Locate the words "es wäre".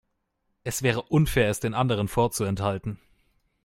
0.63-1.03